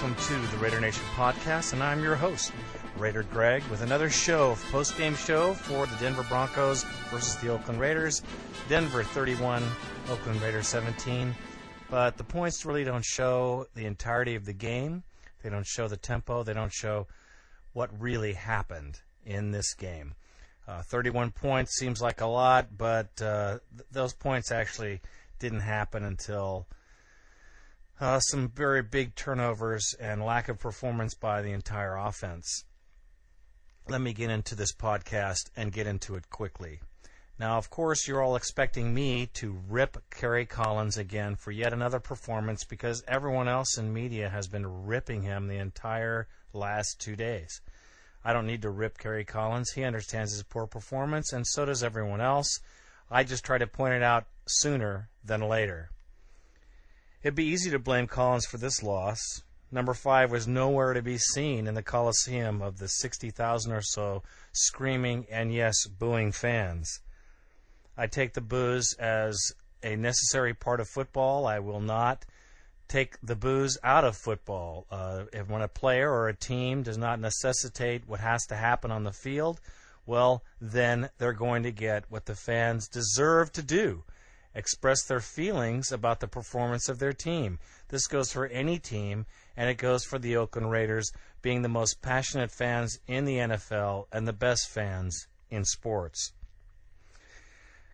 [0.00, 1.74] welcome to the Raider Nation podcast.
[1.74, 2.52] And I'm your host,
[2.96, 7.78] Raider Greg, with another show, post game show for the Denver Broncos versus the Oakland
[7.78, 8.22] Raiders.
[8.66, 9.62] Denver 31,
[10.08, 11.34] Oakland Raiders 17.
[11.90, 15.02] But the points really don't show the entirety of the game.
[15.42, 16.44] They don't show the tempo.
[16.44, 17.06] They don't show
[17.74, 20.14] what really happened in this game.
[20.66, 25.02] Uh, 31 points seems like a lot, but uh, th- those points actually
[25.38, 26.66] didn't happen until
[28.00, 32.64] uh, some very big turnovers and lack of performance by the entire offense.
[33.88, 36.80] Let me get into this podcast and get into it quickly.
[37.38, 42.00] Now, of course, you're all expecting me to rip Kerry Collins again for yet another
[42.00, 47.60] performance because everyone else in media has been ripping him the entire last two days.
[48.24, 49.72] I don't need to rip Kerry Collins.
[49.72, 52.60] He understands his poor performance, and so does everyone else.
[53.10, 55.90] I just try to point it out sooner than later.
[57.22, 59.42] It'd be easy to blame Collins for this loss.
[59.70, 64.22] Number five was nowhere to be seen in the Coliseum of the 60,000 or so
[64.52, 67.00] screaming and, yes, booing fans.
[67.94, 71.46] I take the boos as a necessary part of football.
[71.46, 72.24] I will not
[72.88, 74.86] take the boos out of football.
[74.90, 78.90] Uh, if when a player or a team does not necessitate what has to happen
[78.90, 79.60] on the field,
[80.06, 84.04] well, then they're going to get what the fans deserve to do
[84.54, 87.58] express their feelings about the performance of their team.
[87.88, 91.12] This goes for any team, and it goes for the Oakland Raiders
[91.42, 96.32] being the most passionate fans in the NFL and the best fans in sports.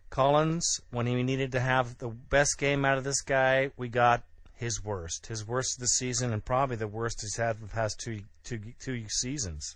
[0.09, 4.23] Collins, when he needed to have the best game out of this guy, we got
[4.55, 5.27] his worst.
[5.27, 8.59] His worst of the season, and probably the worst he's had the past two, two,
[8.79, 9.75] two seasons.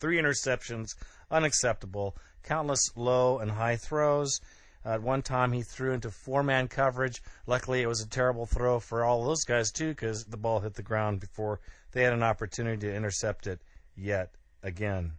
[0.00, 0.88] Three interceptions,
[1.30, 2.16] unacceptable.
[2.42, 4.40] Countless low and high throws.
[4.84, 7.22] At one time, he threw into four man coverage.
[7.46, 10.74] Luckily, it was a terrible throw for all those guys, too, because the ball hit
[10.74, 11.60] the ground before
[11.92, 13.60] they had an opportunity to intercept it
[13.96, 15.12] yet again.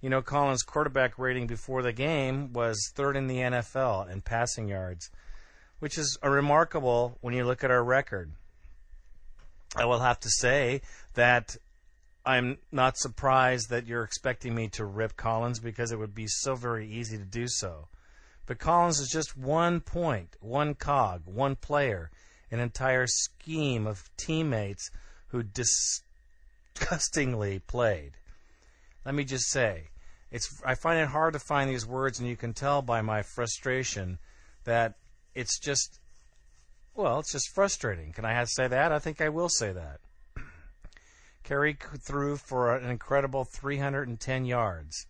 [0.00, 4.68] You know, Collins' quarterback rating before the game was third in the NFL in passing
[4.68, 5.10] yards,
[5.78, 8.32] which is remarkable when you look at our record.
[9.76, 10.82] I will have to say
[11.14, 11.56] that
[12.24, 16.54] I'm not surprised that you're expecting me to rip Collins because it would be so
[16.54, 17.88] very easy to do so.
[18.50, 22.10] But Collins is just one point, one cog, one player,
[22.50, 24.90] an entire scheme of teammates
[25.28, 28.14] who disgustingly played.
[29.06, 29.90] Let me just say,
[30.32, 33.22] it's I find it hard to find these words, and you can tell by my
[33.22, 34.18] frustration
[34.64, 34.94] that
[35.32, 36.00] it's just,
[36.96, 38.12] well, it's just frustrating.
[38.12, 38.90] Can I say that?
[38.90, 40.00] I think I will say that.
[41.44, 45.06] Kerry threw for an incredible 310 yards,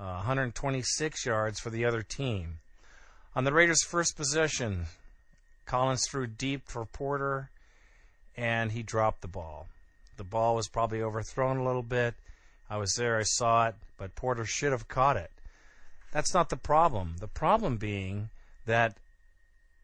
[0.00, 2.58] uh, 126 yards for the other team.
[3.34, 4.84] On the Raiders' first possession,
[5.64, 7.48] Collins threw deep for Porter,
[8.36, 9.68] and he dropped the ball.
[10.18, 12.14] The ball was probably overthrown a little bit.
[12.68, 15.30] I was there, I saw it, but Porter should have caught it.
[16.10, 17.16] That's not the problem.
[17.20, 18.28] The problem being
[18.66, 18.98] that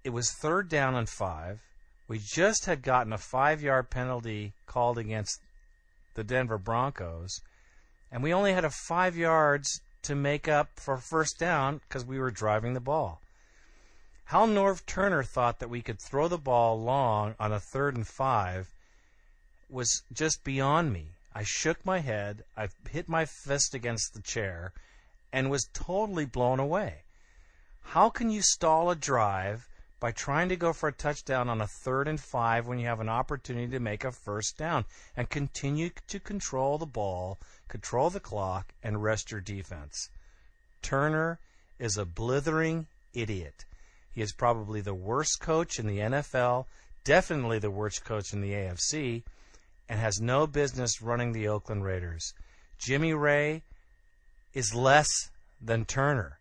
[0.05, 1.61] it was third down and five.
[2.07, 5.41] We just had gotten a five yard penalty called against
[6.13, 7.41] the Denver Broncos,
[8.13, 12.19] and we only had a five yards to make up for first down because we
[12.19, 13.23] were driving the ball.
[14.29, 18.07] How Norv Turner thought that we could throw the ball long on a third and
[18.07, 18.69] five
[19.71, 21.13] was just beyond me.
[21.35, 24.75] I shook my head, I hit my fist against the chair,
[25.33, 27.05] and was totally blown away.
[27.81, 29.67] How can you stall a drive
[29.99, 33.01] by trying to go for a touchdown on a third and five when you have
[33.01, 34.85] an opportunity to make a first down
[35.17, 37.39] and continue to control the ball,
[37.69, 40.11] control the clock, and rest your defense?
[40.83, 41.39] Turner
[41.79, 43.65] is a blithering idiot.
[44.19, 46.65] He is probably the worst coach in the NFL,
[47.05, 49.23] definitely the worst coach in the AFC,
[49.89, 52.35] and has no business running the Oakland Raiders.
[52.81, 53.63] Jimmy Raye
[54.55, 55.07] is less
[55.61, 56.41] than Turner.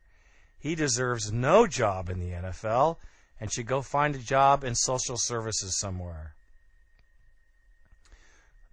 [0.58, 2.98] He deserves no job in the NFL
[3.40, 6.34] and should go find a job in social services somewhere.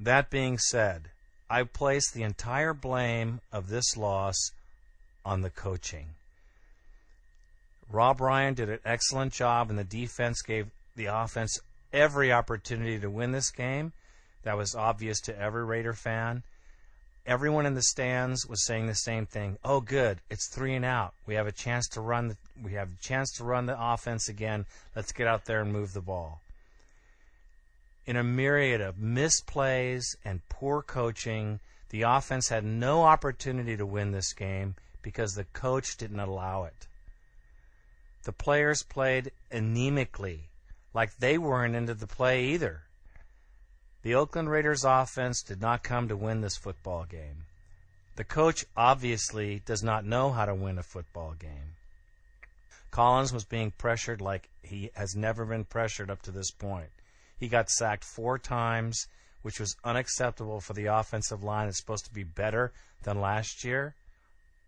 [0.01, 1.11] That being said,
[1.51, 4.53] I place the entire blame of this loss
[5.27, 6.15] on the coaching.
[7.91, 11.59] Rob Ryan did an excellent job, and the defense gave the offense
[11.93, 13.93] every opportunity to win this game.
[14.43, 16.43] That was obvious to every Raider fan.
[17.27, 19.57] Everyone in the stands was saying the same thing.
[19.65, 21.15] Oh, good, it's three and out.
[21.27, 22.29] We have a chance to run.
[22.29, 24.67] The, we have a chance to run the offense again.
[24.95, 26.43] Let's get out there and move the ball.
[28.05, 34.13] In a myriad of misplays and poor coaching, the offense had no opportunity to win
[34.13, 36.87] this game because the coach didn't allow it.
[38.25, 40.49] The players played anemically,
[40.95, 42.85] like they weren't into the play either.
[44.03, 47.45] The Oakland Raiders offense did not come to win this football game.
[48.17, 51.77] The coach obviously does not know how to win a football game.
[52.91, 56.91] Collins was being pressured like he has never been pressured up to this point.
[57.37, 59.07] He got sacked four times,
[59.43, 61.67] which was unacceptable for the offensive line.
[61.67, 62.73] that's supposed to be better
[63.03, 63.97] than last year.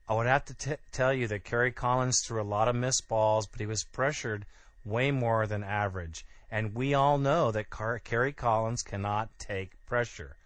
[0.08, 3.08] I would have to t- tell you that Kerry Collins threw a lot of missed
[3.08, 4.46] balls, but he was pressured
[4.84, 6.24] way more than average.
[6.48, 10.36] And we all know that Car- Kerry Collins cannot take pressure.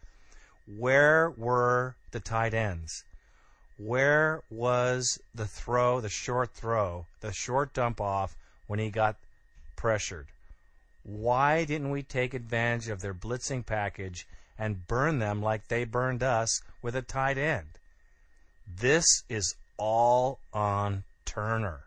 [0.67, 3.05] Where were the tight ends?
[3.77, 8.37] Where was the throw, the short throw, the short dump off
[8.67, 9.17] when he got
[9.77, 10.29] pressured?
[11.03, 14.27] Why didn't we take advantage of their blitzing package
[14.59, 17.79] and burn them like they burned us with a tight end?
[18.77, 21.81] This is all on Turner.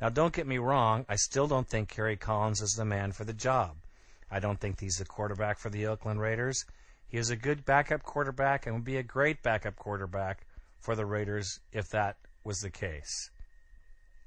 [0.00, 3.24] Now, don't get me wrong, I still don't think Kerry Collins is the man for
[3.24, 3.76] the job.
[4.30, 6.64] I don't think he's the quarterback for the Oakland Raiders.
[7.08, 10.46] He is a good backup quarterback and would be a great backup quarterback
[10.78, 13.30] for the Raiders if that was the case.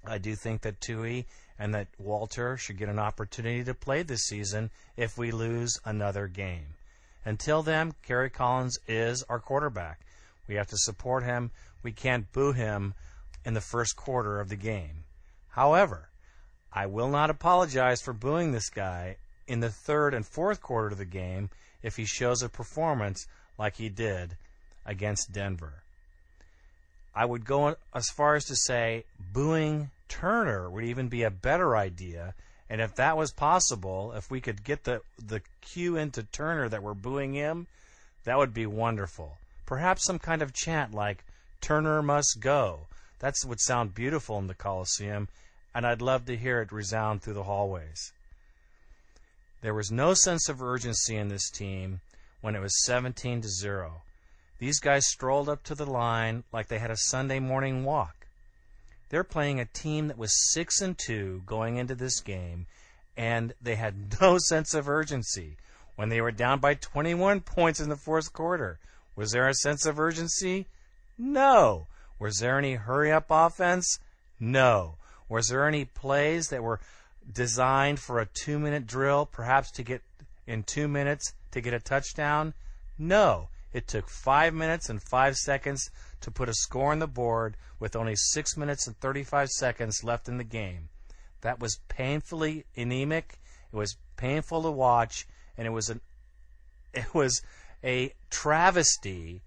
[0.05, 1.25] I do think that Tui
[1.57, 6.27] and that Walter should get an opportunity to play this season if we lose another
[6.27, 6.75] game.
[7.25, 10.01] Until then, Kerry Collins is our quarterback.
[10.47, 11.51] We have to support him.
[11.81, 12.93] We can't boo him
[13.45, 15.03] in the first quarter of the game.
[15.49, 16.09] However,
[16.71, 19.17] I will not apologize for booing this guy
[19.47, 21.49] in the third and fourth quarter of the game
[21.81, 24.37] if he shows a performance like he did
[24.85, 25.83] against Denver.
[27.15, 31.75] I would go as far as to say booing Turner would even be a better
[31.75, 32.33] idea.
[32.69, 36.81] And if that was possible, if we could get the, the cue into Turner that
[36.81, 37.67] we're booing him,
[38.23, 39.37] that would be wonderful.
[39.73, 41.25] Perhaps some kind of chant like
[41.59, 42.81] Turner must go.
[43.17, 45.29] That would sound beautiful in the Coliseum,
[45.73, 48.13] and I'd love to hear it resound through the hallways.
[49.61, 52.01] There was no sense of urgency in this team
[52.39, 54.03] when it was 17 to 0.
[54.59, 58.27] These guys strolled up to the line like they had a Sunday morning walk.
[59.09, 62.67] They're playing a team that was 6 and 2 going into this game
[63.17, 65.57] and they had no sense of urgency
[65.95, 68.77] when they were down by 21 points in the fourth quarter.
[69.15, 70.67] Was there a sense of urgency?
[71.17, 71.87] No.
[72.19, 73.99] Was there any hurry up offense?
[74.39, 74.95] No.
[75.29, 76.79] Was there any plays that were
[77.31, 80.01] designed for a two minute drill, perhaps to get
[80.45, 82.53] in two minutes to get a touchdown?
[82.97, 83.49] No.
[83.71, 85.89] It took five minutes and five seconds
[86.21, 90.27] to put a score on the board with only six minutes and 35 seconds left
[90.27, 90.89] in the game.
[91.41, 93.39] That was painfully anemic.
[93.71, 95.27] It was painful to watch,
[95.57, 95.99] and it was an
[96.93, 97.41] it was
[97.83, 99.41] a travesty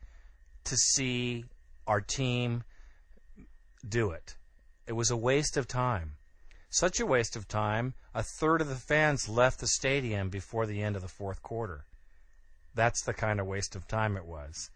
[0.65, 1.45] to see
[1.87, 2.65] our team
[3.89, 4.37] do it.
[4.87, 6.13] It was a waste of time.
[6.69, 10.83] Such a waste of time, a third of the fans left the stadium before the
[10.83, 11.85] end of the fourth quarter.
[12.75, 14.71] That's the kind of waste of time it was.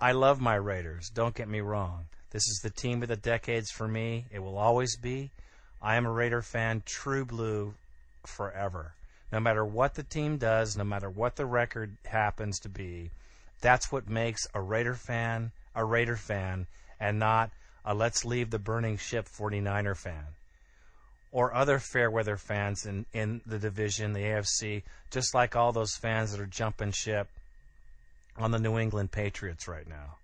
[0.00, 2.06] I love my Raiders, don't get me wrong.
[2.30, 4.24] This is the team of the decades for me.
[4.30, 5.30] It will always be.
[5.82, 7.74] I am a Raider fan, true blue,
[8.24, 8.94] forever.
[9.32, 13.10] No matter what the team does, no matter what the record happens to be,
[13.60, 16.66] that's what makes a Raider fan a Raider fan
[17.00, 17.50] and not
[17.84, 20.26] a let's leave the burning ship 49er fan
[21.30, 25.96] or other fair weather fans in, in the division, the AFC, just like all those
[25.96, 27.28] fans that are jumping ship
[28.36, 30.16] on the New England Patriots right now.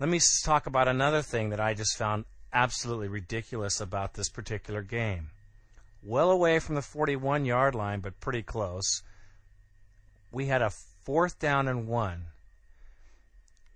[0.00, 4.82] Let me talk about another thing that I just found absolutely ridiculous about this particular
[4.82, 5.30] game.
[6.04, 9.02] Well away from the 41 yard line, but pretty close,
[10.30, 10.70] we had a
[11.04, 12.26] fourth down and one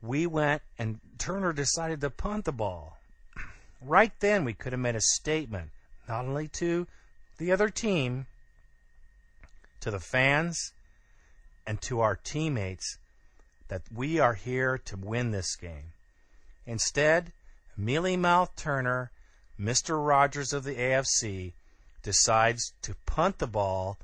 [0.01, 2.99] we went and Turner decided to punt the ball.
[3.81, 5.71] Right then, we could have made a statement,
[6.09, 6.89] not only to
[7.37, 8.27] the other team,
[9.79, 10.73] to the fans,
[11.65, 12.99] and to our teammates,
[13.69, 15.93] that we are here to win this game.
[16.67, 17.33] Instead,
[17.77, 19.13] mealy mouthed Turner,
[19.61, 20.05] Mr.
[20.05, 21.53] Rogers of the AFC,
[22.03, 23.99] decides to punt the ball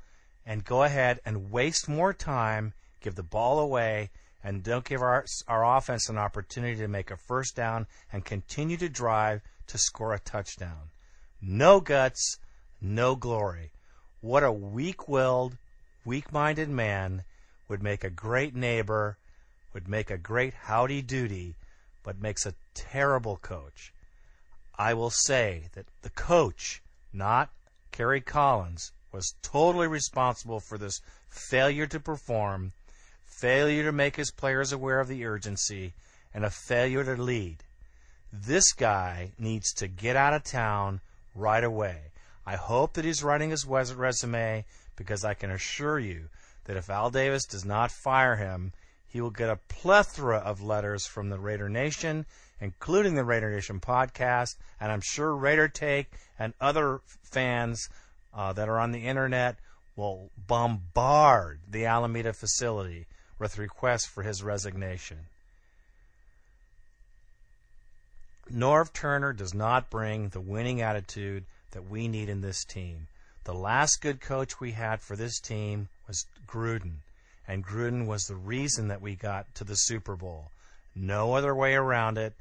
[0.45, 4.11] and go ahead and waste more time, give the ball away,
[4.43, 8.77] and don't give our, our offense an opportunity to make a first down and continue
[8.77, 10.89] to drive to score a touchdown.
[11.41, 12.37] No guts,
[12.79, 13.71] no glory.
[14.21, 15.57] What a weak willed,
[16.03, 17.23] weak minded man
[17.67, 19.17] would make a great neighbor,
[19.73, 21.55] would make a great howdy doody,
[22.03, 23.91] but makes a terrible coach.
[24.77, 27.49] I will say that the coach, not
[27.95, 30.99] Kerry Collins, was totally responsible for this
[31.29, 32.73] failure to perform
[33.23, 35.93] failure to make his players aware of the urgency,
[36.33, 37.63] and a failure to lead.
[38.33, 40.99] This guy needs to get out of town
[41.33, 42.11] right away.
[42.45, 44.65] I hope that he's writing his resume
[44.97, 46.27] because I can assure you
[46.65, 48.73] that if Al Davis does not fire him,
[49.07, 52.25] he will get a plethora of letters from the Raider Nation,
[52.59, 57.89] including the Raider Nation podcast, and I'm sure Raider Take and other fans
[58.33, 59.57] uh, that are on the internet
[59.95, 63.07] will bombard the Alameda facility
[63.39, 65.27] with requests for his resignation.
[68.51, 73.07] Norv Turner does not bring the winning attitude that we need in this team.
[73.43, 76.97] The last good coach we had for this team was Gruden,
[77.47, 80.51] and Gruden was the reason that we got to the Super Bowl.
[80.95, 82.33] No other way around it.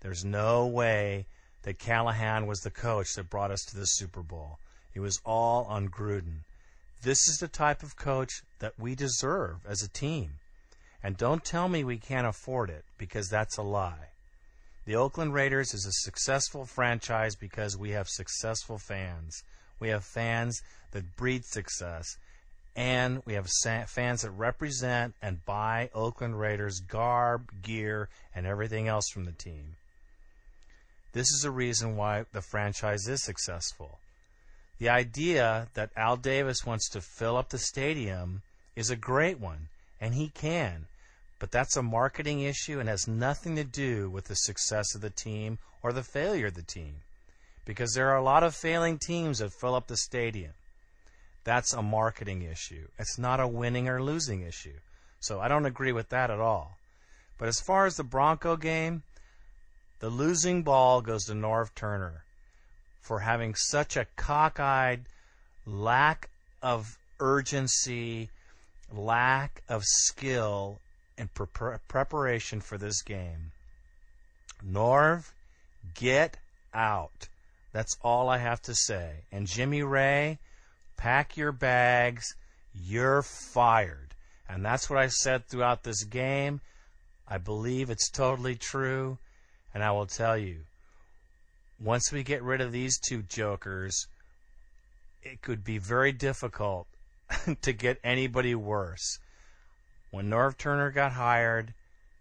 [0.00, 1.26] There's no way
[1.62, 4.58] that Callahan was the coach that brought us to the Super Bowl.
[4.94, 6.40] It was all on Gruden.
[7.02, 10.32] This is the type of coach that we deserve as a team.
[11.02, 14.08] And don't tell me we can't afford it, because that's a lie.
[14.86, 19.42] The Oakland Raiders is a successful franchise because we have successful fans.
[19.78, 20.60] We have fans
[20.92, 22.16] that breed success.
[22.74, 23.48] And we have
[23.86, 29.76] fans that represent and buy Oakland Raiders garb, gear, and everything else from the team.
[31.12, 33.98] This is a reason why the franchise is successful.
[34.78, 38.42] The idea that Al Davis wants to fill up the stadium
[38.76, 39.68] is a great one,
[40.00, 40.86] and he can.
[41.38, 45.10] But that's a marketing issue and has nothing to do with the success of the
[45.10, 46.96] team or the failure of the team.
[47.64, 50.52] Because there are a lot of failing teams that fill up the stadium.
[51.44, 52.88] That's a marketing issue.
[52.98, 54.78] It's not a winning or losing issue.
[55.18, 56.76] So I don't agree with that at all.
[57.38, 59.02] But as far as the Bronco game,
[60.00, 62.24] the losing ball goes to Norv Turner
[63.00, 65.04] for having such a cockeyed
[65.66, 66.30] lack
[66.62, 68.30] of urgency,
[68.92, 70.80] lack of skill
[71.16, 73.52] and pre- preparation for this game.
[74.66, 75.32] Norv,
[75.94, 76.38] get
[76.74, 77.28] out.
[77.72, 79.24] That's all I have to say.
[79.30, 80.38] And Jimmy Raye,
[80.96, 82.34] pack your bags.
[82.74, 84.14] You're fired.
[84.48, 86.60] And that's what I said throughout this game.
[87.28, 89.18] I believe it's totally true.
[89.72, 90.60] And I will tell you,
[91.78, 94.08] once we get rid of these two jokers,
[95.22, 96.86] it could be very difficult
[97.62, 99.18] to get anybody worse.
[100.10, 101.72] When Norv Turner got hired,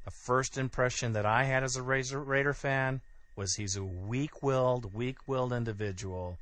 [0.05, 3.01] the first impression that I had as a Raider fan
[3.35, 6.37] was he's a weak-willed, weak-willed individual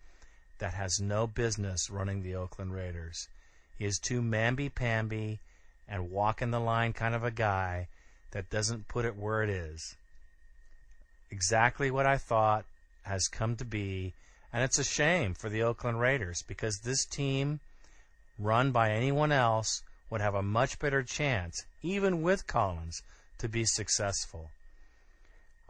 [0.59, 3.27] that has no business running the Oakland Raiders.
[3.77, 5.39] He is too mamby-pamby
[5.87, 7.87] and walk-in-the-line kind of a guy
[8.31, 9.95] that doesn't put it where it is.
[11.29, 12.65] Exactly what I thought
[13.03, 14.13] has come to be,
[14.53, 17.59] and it's a shame for the Oakland Raiders because this team,
[18.39, 23.01] run by anyone else, would have a much better chance, even with Collins,
[23.39, 24.49] to be successful.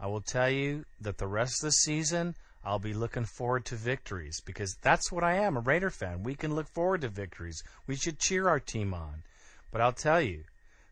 [0.00, 3.74] I will tell you that the rest of the season, I'll be looking forward to
[3.74, 6.22] victories because that's what I am, a Raider fan.
[6.22, 7.62] We can look forward to victories.
[7.86, 9.24] We should cheer our team on.
[9.72, 10.44] But I'll tell you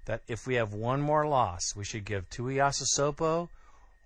[0.07, 3.49] that if we have one more loss, we should give Tuiasosopo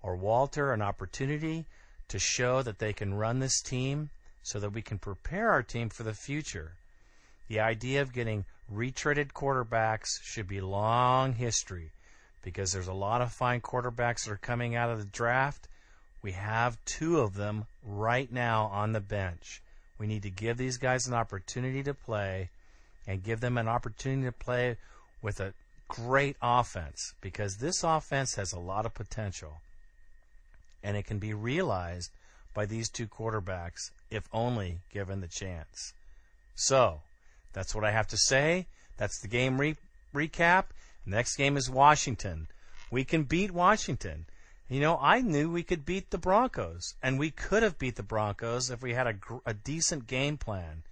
[0.03, 1.65] or Walter an opportunity
[2.07, 4.09] to show that they can run this team
[4.43, 6.73] so that we can prepare our team for the future.
[7.47, 11.91] The idea of getting retreaded quarterbacks should be long history
[12.41, 15.67] because there's a lot of fine quarterbacks that are coming out of the draft.
[16.21, 19.61] We have two of them right now on the bench.
[19.97, 22.49] We need to give these guys an opportunity to play
[23.07, 24.77] and give them an opportunity to play
[25.21, 25.53] with a
[25.87, 29.61] great offense because this offense has a lot of potential
[30.83, 32.11] and it can be realized
[32.53, 35.93] by these two quarterbacks if only given the chance.
[36.55, 37.01] So,
[37.53, 38.67] that's what I have to say.
[38.97, 39.77] That's the game re-
[40.13, 40.65] recap.
[41.05, 42.47] Next game is Washington.
[42.91, 44.25] We can beat Washington.
[44.69, 48.03] You know, I knew we could beat the Broncos, and we could have beat the
[48.03, 50.83] Broncos if we had a, a decent game plan,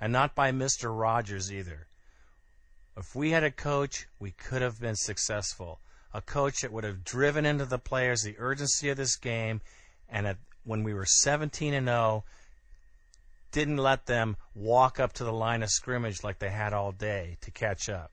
[0.00, 0.96] and not by Mr.
[0.96, 1.86] Rogers either.
[2.96, 5.78] If we had a coach, we could have been successful.
[6.14, 9.60] A coach that would have driven into the players the urgency of this game,
[10.08, 12.24] and at, when we were 17 and 0,
[13.52, 17.36] didn't let them walk up to the line of scrimmage like they had all day
[17.40, 18.12] to catch up.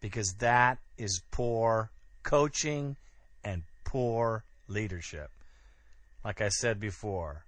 [0.00, 1.90] Because that is poor
[2.22, 2.96] coaching
[3.42, 5.30] and poor leadership.
[6.24, 7.44] Like I said before,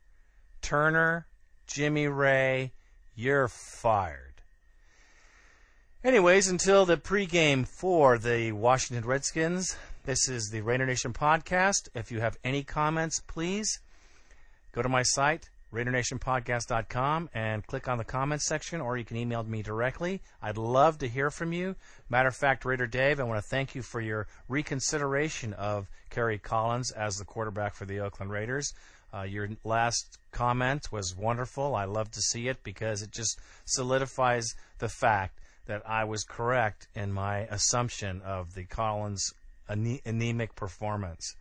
[0.62, 1.26] Turner,
[1.66, 2.72] Jimmy Raye,
[3.14, 4.35] you're fired.
[6.06, 11.88] Anyways, until the pregame for the Washington Redskins, this is the Raider Nation podcast.
[11.96, 13.80] If you have any comments, please
[14.70, 19.42] go to my site, RaiderNationPodcast.com and click on the comments section, or you can email
[19.42, 20.22] me directly.
[20.40, 21.74] I'd love to hear from you.
[22.08, 26.38] Matter of fact, Raider Dave, I want to thank you for your reconsideration of Kerry
[26.38, 28.72] Collins as the quarterback for the Oakland Raiders.
[29.12, 31.74] Uh, your last comment was wonderful.
[31.74, 36.88] I love to see it because it just solidifies the fact that I was correct
[36.94, 39.34] in my assumption of the Collins
[39.68, 41.36] ane- anemic performance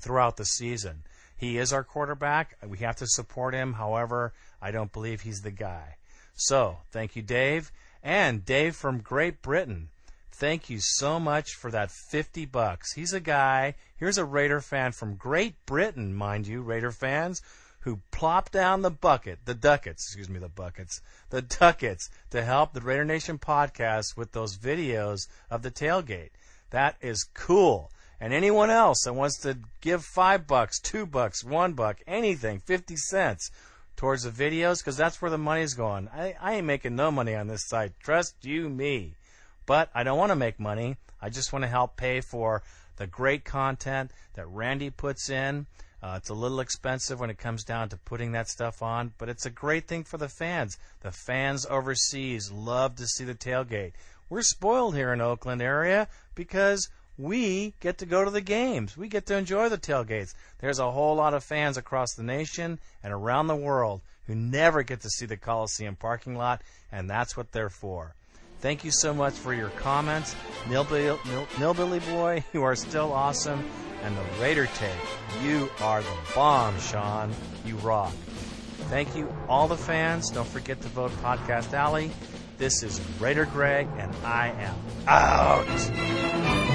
[0.00, 1.02] throughout the season.
[1.36, 2.56] He is our quarterback.
[2.66, 3.74] We have to support him.
[3.74, 5.96] However, I don't believe he's the guy.
[6.34, 7.72] So, thank you, Dave.
[8.02, 9.88] And Dave from Great Britain.
[10.32, 12.92] Thank you so much for that 50 bucks.
[12.92, 17.40] He's a guy, here's a Raider fan from Great Britain, mind you, Raider fans,
[17.86, 21.00] who plopped down the bucket, the ducats, excuse me, the buckets,
[21.30, 26.30] the ducats to help the Raider Nation podcast with those videos of the tailgate.
[26.70, 27.92] That is cool.
[28.20, 32.96] And anyone else that wants to give five bucks, two bucks, one buck, anything, 50
[32.96, 33.52] cents
[33.94, 36.08] towards the videos, because that's where the money's going.
[36.12, 37.92] I, I ain't making no money on this site.
[38.00, 39.14] Trust you me.
[39.64, 40.96] But I don't want to make money.
[41.22, 42.64] I just want to help pay for
[42.96, 45.66] the great content that Randy puts in.
[46.06, 49.28] Uh, it's a little expensive when it comes down to putting that stuff on, but
[49.28, 50.78] it's a great thing for the fans.
[51.00, 53.90] The fans overseas love to see the tailgate.
[54.30, 58.96] We're spoiled here in Oakland area because we get to go to the games.
[58.96, 60.34] We get to enjoy the tailgates.
[60.60, 64.84] There's a whole lot of fans across the nation and around the world who never
[64.84, 68.14] get to see the Coliseum parking lot, and that's what they're for.
[68.60, 70.36] Thank you so much for your comments.
[70.66, 71.18] Nilbilly,
[71.56, 73.68] Nilbilly Boy, you are still awesome.
[74.06, 74.92] And the Raider Take,
[75.42, 77.34] you are the bomb, Sean.
[77.64, 78.12] You rock.
[78.88, 80.30] Thank you, all the fans.
[80.30, 82.12] Don't forget to vote Podcast Alley.
[82.56, 84.76] This is Raider Greg, and I am
[85.08, 86.65] out.